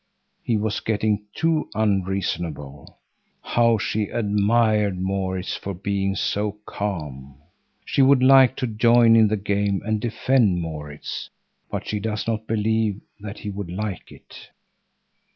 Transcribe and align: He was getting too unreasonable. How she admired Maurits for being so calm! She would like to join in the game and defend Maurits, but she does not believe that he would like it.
He 0.41 0.57
was 0.57 0.79
getting 0.79 1.27
too 1.35 1.69
unreasonable. 1.75 2.97
How 3.43 3.77
she 3.77 4.05
admired 4.09 4.97
Maurits 4.99 5.55
for 5.55 5.75
being 5.75 6.15
so 6.15 6.53
calm! 6.65 7.35
She 7.85 8.01
would 8.01 8.23
like 8.23 8.55
to 8.55 8.65
join 8.65 9.15
in 9.15 9.27
the 9.27 9.37
game 9.37 9.79
and 9.85 10.01
defend 10.01 10.59
Maurits, 10.59 11.29
but 11.69 11.85
she 11.87 11.99
does 11.99 12.25
not 12.25 12.47
believe 12.47 12.99
that 13.19 13.37
he 13.37 13.51
would 13.51 13.69
like 13.69 14.11
it. 14.11 14.49